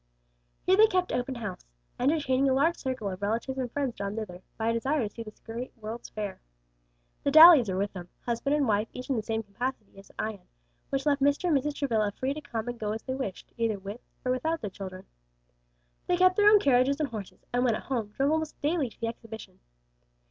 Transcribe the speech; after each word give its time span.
Here 0.65 0.75
they 0.75 0.87
kept 0.87 1.11
open 1.11 1.35
house, 1.35 1.63
entertaining 1.99 2.49
a 2.49 2.55
large 2.55 2.75
circle 2.75 3.09
of 3.11 3.21
relatives 3.21 3.59
and 3.59 3.71
friends 3.71 3.93
drawn 3.93 4.15
thither, 4.15 4.41
by 4.57 4.69
a 4.69 4.73
desire 4.73 5.07
to 5.07 5.09
see 5.13 5.21
this 5.21 5.39
great 5.41 5.73
world's 5.77 6.09
fair. 6.09 6.41
The 7.23 7.29
Dalys 7.29 7.69
were 7.69 7.77
with 7.77 7.93
them, 7.93 8.09
husband 8.21 8.55
and 8.55 8.67
wife 8.67 8.87
each 8.93 9.11
in 9.11 9.15
the 9.15 9.21
same 9.21 9.43
capacity 9.43 9.99
as 9.99 10.09
at 10.09 10.15
Ion, 10.17 10.47
which 10.89 11.05
left 11.05 11.21
Mr. 11.21 11.49
and 11.49 11.55
Mrs. 11.59 11.75
Travilla 11.75 12.11
free 12.13 12.33
to 12.33 12.41
come 12.41 12.67
and 12.67 12.79
go 12.79 12.93
as 12.93 13.03
they 13.03 13.13
wished, 13.13 13.51
either 13.57 13.77
with 13.77 14.01
or 14.25 14.31
without 14.31 14.61
their 14.61 14.71
children. 14.71 15.05
They 16.07 16.17
kept 16.17 16.35
their 16.35 16.49
own 16.49 16.57
carriages 16.59 16.99
and 16.99 17.09
horses 17.09 17.45
and 17.53 17.63
when 17.63 17.75
at 17.75 17.83
home 17.83 18.07
drove 18.17 18.31
almost 18.31 18.59
daily 18.59 18.89
to 18.89 18.99
the 18.99 19.05
Exhibition. 19.07 19.59